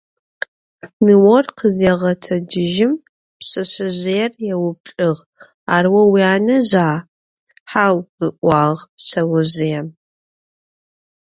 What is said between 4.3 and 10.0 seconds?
yêupçç'ığ:– Ar vo vuyanezja?– Hau,– ı'uağ şseozjıêm.